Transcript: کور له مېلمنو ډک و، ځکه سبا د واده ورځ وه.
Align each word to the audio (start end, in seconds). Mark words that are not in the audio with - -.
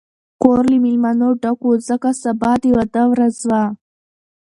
کور 0.41 0.61
له 0.71 0.77
مېلمنو 0.83 1.29
ډک 1.41 1.59
و، 1.65 1.71
ځکه 1.87 2.09
سبا 2.23 2.51
د 2.61 2.63
واده 2.75 3.03
ورځ 3.11 3.35
وه. 3.49 3.63